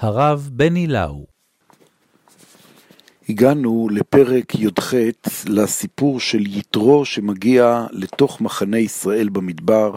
[0.00, 1.26] הרב בני לאו.
[3.28, 4.94] הגענו לפרק י"ח,
[5.48, 9.94] לסיפור של יתרו שמגיע לתוך מחנה ישראל במדבר,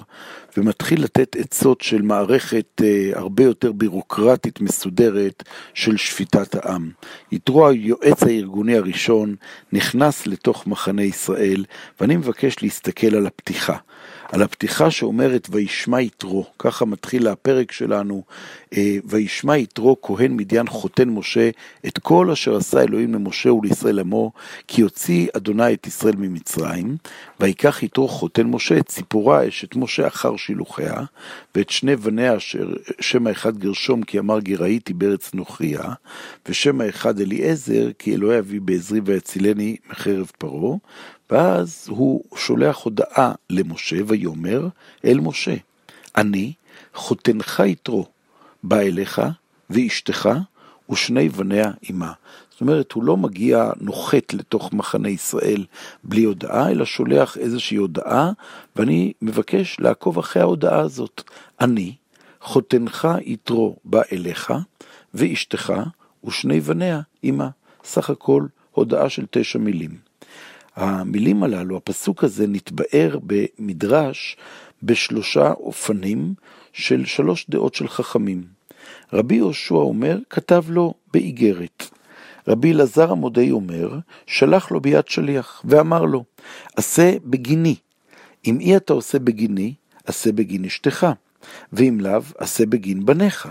[0.57, 6.91] ומתחיל לתת עצות של מערכת אה, הרבה יותר בירוקרטית מסודרת של שפיטת העם.
[7.31, 9.35] יתרו היועץ הארגוני הראשון
[9.73, 11.65] נכנס לתוך מחנה ישראל,
[11.99, 13.77] ואני מבקש להסתכל על הפתיחה.
[14.31, 18.23] על הפתיחה שאומרת וישמע יתרו, ככה מתחיל הפרק שלנו,
[18.77, 21.49] אה, וישמע יתרו כהן מדיין חותן משה
[21.87, 24.31] את כל אשר עשה אלוהים למשה ולישראל עמו,
[24.67, 26.97] כי יוציא אדוני את ישראל ממצרים,
[27.39, 31.01] ויקח יתרו חותן משה את ציפורה אשת משה אחר שילוחיה,
[31.55, 35.93] ואת שני בניה אשר שם האחד גרשום כי אמר גראיתי בארץ נוכריה,
[36.49, 40.77] ושם האחד אליעזר כי אלוהי אבי בעזרי ויצילני מחרב פרעה,
[41.33, 44.67] ואז הוא שולח הודעה למשה ויאמר
[45.05, 45.55] אל משה,
[46.17, 46.53] אני
[46.93, 48.05] חותנך יתרו
[48.63, 49.21] בא אליך
[49.69, 50.29] ואשתך
[50.91, 52.11] ושני בניה עמה.
[52.49, 55.65] זאת אומרת, הוא לא מגיע נוחת לתוך מחנה ישראל
[56.03, 58.31] בלי הודעה, אלא שולח איזושהי הודעה,
[58.75, 61.23] ואני מבקש לעקוב אחרי ההודעה הזאת.
[61.61, 61.95] אני,
[62.41, 64.53] חותנך יתרו בא אליך,
[65.13, 65.73] ואשתך
[66.25, 67.49] ושני בניה עמה.
[67.83, 70.12] סך הכל הודעה של תשע מילים.
[70.75, 74.37] המילים הללו, הפסוק הזה, נתבאר במדרש
[74.83, 76.33] בשלושה אופנים
[76.73, 78.43] של שלוש דעות של חכמים.
[79.13, 81.83] רבי יהושע אומר, כתב לו באיגרת.
[82.47, 86.23] רבי אלעזר המודעי אומר, שלח לו ביד שליח, ואמר לו,
[86.75, 87.75] עשה בגיני.
[88.47, 89.73] אם אי אתה עושה בגיני,
[90.05, 91.07] עשה בגין אשתך,
[91.73, 93.47] ואם לאו, עשה בגין בניך.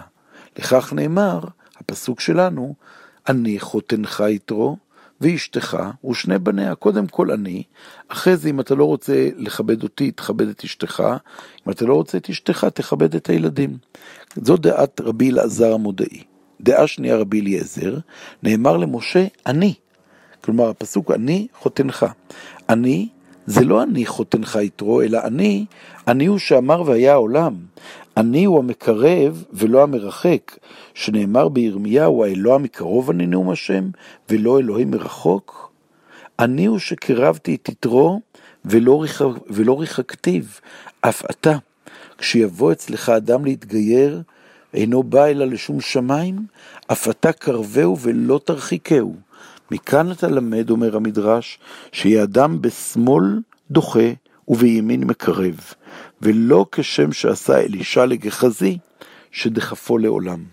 [0.58, 1.40] לכך נאמר,
[1.76, 2.74] הפסוק שלנו,
[3.28, 4.76] אני חותנך יתרו,
[5.22, 5.78] ואשתך
[6.10, 7.62] ושני בניה, קודם כל אני,
[8.08, 11.02] אחרי זה אם אתה לא רוצה לכבד אותי, תכבד את אשתך,
[11.66, 13.76] אם אתה לא רוצה את אשתך, תכבד את הילדים.
[14.36, 16.22] זו דעת רבי אלעזר המודעי.
[16.60, 17.98] דעה שנייה רבי אליעזר,
[18.42, 19.74] נאמר למשה, אני.
[20.40, 22.06] כלומר, הפסוק אני חותנך.
[22.68, 23.08] אני,
[23.47, 25.64] זה לא אני חותנך יתרו, אלא אני,
[26.08, 27.55] אני הוא שאמר והיה העולם.
[28.17, 30.57] אני הוא המקרב ולא המרחק,
[30.95, 33.91] שנאמר בירמיהו, האלוה מקרוב אני נאום השם,
[34.30, 35.73] ולא אלוהים מרחוק?
[36.39, 38.20] אני הוא שקרבתי את יתרו
[38.64, 39.23] ולא, ריח...
[39.51, 40.42] ולא ריחקתיו,
[41.01, 41.57] אף אתה.
[42.19, 44.23] כשיבוא אצלך אדם להתגייר,
[44.74, 46.36] אינו בא אלא לשום שמיים,
[46.92, 49.17] אף אתה קרבהו ולא תרחיקהו.
[49.70, 51.58] מכאן אתה למד, אומר המדרש,
[51.92, 53.40] שיהיה אדם בשמאל
[53.70, 54.11] דוחה
[54.48, 55.61] ובימין מקרב,
[56.23, 58.78] ולא כשם שעשה אלישע לגחזי,
[59.33, 60.45] שדחפו לעולם.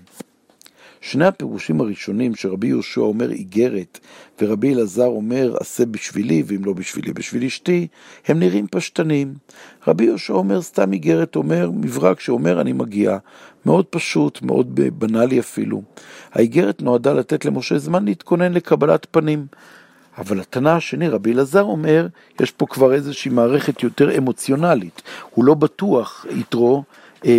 [1.02, 4.00] שני הפירושים הראשונים שרבי יהושע אומר איגרת
[4.42, 7.88] ורבי אלעזר אומר עשה בשבילי ואם לא בשבילי בשביל אשתי,
[8.28, 9.34] הם נראים פשטניים.
[9.88, 13.18] רבי יהושע אומר סתם איגרת, אומר מברק שאומר אני מגיע.
[13.66, 15.82] מאוד פשוט, מאוד בנאלי אפילו.
[16.34, 19.46] האיגרת נועדה לתת למשה זמן להתכונן לקבלת פנים.
[20.18, 22.08] אבל התנא השני, רבי אלעזר אומר,
[22.40, 25.02] יש פה כבר איזושהי מערכת יותר אמוציונלית.
[25.30, 26.84] הוא לא בטוח, יתרו,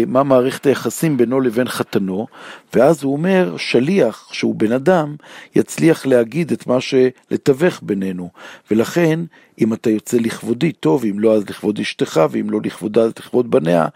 [0.06, 2.26] מה מערכת היחסים בינו לבין חתנו,
[2.74, 5.16] ואז הוא אומר, שליח, שהוא בן אדם,
[5.56, 8.30] יצליח להגיד את מה שלתווך בינינו.
[8.70, 9.20] ולכן,
[9.60, 13.50] אם אתה יוצא לכבודי, טוב, אם לא, אז לכבוד אשתך, ואם לא לכבודה, אז לכבוד
[13.50, 13.86] בניה.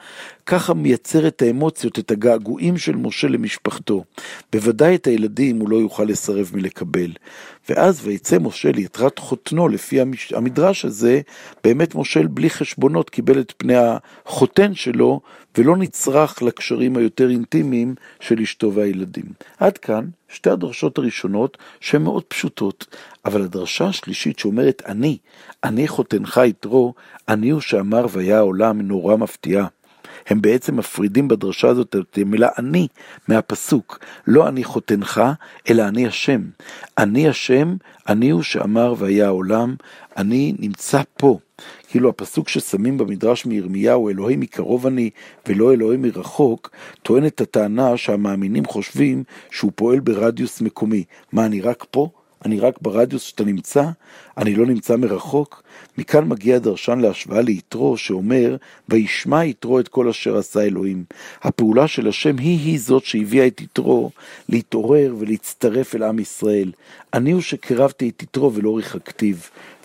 [0.46, 4.04] ככה מייצר את האמוציות, את הגעגועים של משה למשפחתו.
[4.52, 7.10] בוודאי את הילדים הוא לא יוכל לסרב מלקבל.
[7.68, 10.00] ואז ויצא משה ליתרת חותנו, לפי
[10.34, 11.20] המדרש הזה,
[11.64, 15.20] באמת משה בלי חשבונות קיבל את פני החותן שלו,
[15.58, 19.24] ולא נצרך לקשרים היותר אינטימיים של אשתו והילדים.
[19.58, 25.18] עד כאן שתי הדרשות הראשונות שהן מאוד פשוטות, אבל הדרשה השלישית שאומרת אני,
[25.64, 26.94] אני חותנך יתרו,
[27.28, 29.66] אני הוא שאמר והיה העולם נורא מפתיעה.
[30.26, 32.88] הם בעצם מפרידים בדרשה הזאת את המילה אני
[33.28, 33.98] מהפסוק.
[34.26, 35.22] לא אני חותנך,
[35.70, 36.42] אלא אני השם.
[36.98, 37.76] אני השם,
[38.08, 39.74] אני הוא שאמר והיה העולם,
[40.16, 41.38] אני נמצא פה.
[41.88, 45.10] כאילו הפסוק ששמים במדרש מירמיהו, אלוהים מקרוב אני
[45.48, 46.70] ולא אלוהים מרחוק,
[47.02, 51.04] טוען את הטענה שהמאמינים חושבים שהוא פועל ברדיוס מקומי.
[51.32, 52.08] מה, אני רק פה?
[52.44, 53.84] אני רק ברדיוס שאתה נמצא,
[54.38, 55.62] אני לא נמצא מרחוק.
[55.98, 58.56] מכאן מגיע דרשן להשוואה ליתרו שאומר,
[58.88, 61.04] וישמע יתרו את כל אשר עשה אלוהים.
[61.42, 64.10] הפעולה של השם היא-היא זאת שהביאה את יתרו
[64.48, 66.72] להתעורר ולהצטרף אל עם ישראל.
[67.14, 69.36] אני הוא שקרבתי את יתרו ולא ריחקתיו.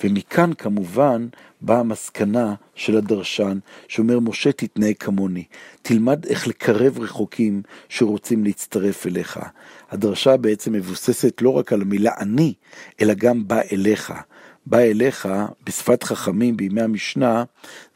[0.04, 1.28] ומכאן כמובן
[1.62, 5.44] באה המסקנה של הדרשן, שאומר, משה תתנהג כמוני,
[5.82, 9.40] תלמד איך לקרב רחוקים שרוצים להצטרף אליך.
[9.92, 12.54] הדרשה בעצם מבוססת לא רק על המילה אני,
[13.02, 14.14] אלא גם בא אליך.
[14.66, 15.30] בא אליך
[15.66, 17.44] בשפת חכמים בימי המשנה,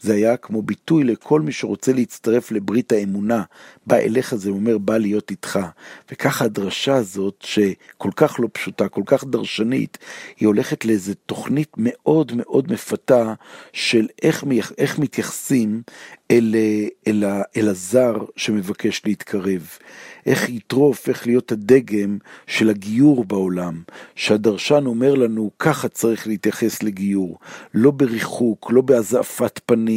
[0.03, 3.43] זה היה כמו ביטוי לכל מי שרוצה להצטרף לברית האמונה.
[3.87, 5.59] בא אליך זה אומר בא להיות איתך.
[6.11, 9.97] וככה הדרשה הזאת, שכל כך לא פשוטה, כל כך דרשנית,
[10.39, 13.33] היא הולכת לאיזו תוכנית מאוד מאוד מפתה
[13.73, 14.43] של איך,
[14.77, 15.81] איך מתייחסים
[16.31, 16.55] אל,
[17.07, 17.23] אל,
[17.57, 19.67] אל הזר שמבקש להתקרב.
[20.25, 22.17] איך יתרו הופך להיות הדגם
[22.47, 23.81] של הגיור בעולם,
[24.15, 27.39] שהדרשן אומר לנו, ככה צריך להתייחס לגיור,
[27.73, 29.92] לא בריחוק, לא בהזעפת פנים,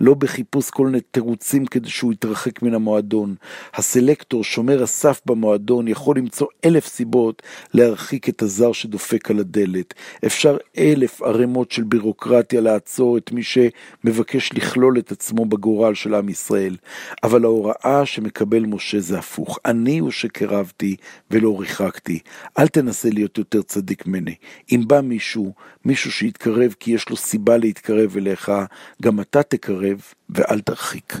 [0.00, 3.34] לא בחיפוש כל מיני תירוצים כדי שהוא יתרחק מן המועדון.
[3.74, 7.42] הסלקטור, שומר הסף במועדון, יכול למצוא אלף סיבות
[7.74, 9.94] להרחיק את הזר שדופק על הדלת.
[10.26, 16.28] אפשר אלף ערימות של בירוקרטיה לעצור את מי שמבקש לכלול את עצמו בגורל של עם
[16.28, 16.76] ישראל.
[17.22, 19.58] אבל ההוראה שמקבל משה זה הפוך.
[19.64, 20.96] אני הוא שקרבתי
[21.30, 22.18] ולא ריחקתי.
[22.58, 24.34] אל תנסה להיות יותר צדיק ממני.
[24.72, 25.52] אם בא מישהו,
[25.84, 28.52] מישהו שיתקרב כי יש לו סיבה להתקרב אליך,
[29.02, 31.14] גם אתה תקרב ואל תרחיק.